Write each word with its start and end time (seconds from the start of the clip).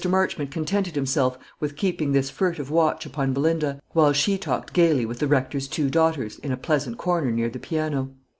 Marchmont 0.09 0.49
contented 0.49 0.95
himself 0.95 1.37
with 1.59 1.75
keeping 1.75 2.11
this 2.11 2.31
furtive 2.31 2.71
watch 2.71 3.05
upon 3.05 3.33
Belinda, 3.33 3.79
while 3.91 4.13
she 4.13 4.35
talked 4.35 4.73
gaily 4.73 5.05
with 5.05 5.19
the 5.19 5.27
Rector's 5.27 5.67
two 5.67 5.91
daughters 5.91 6.39
in 6.39 6.51
a 6.51 6.57
pleasant 6.57 6.97
corner 6.97 7.29
near 7.29 7.49
the 7.49 7.59
piano. 7.59 8.09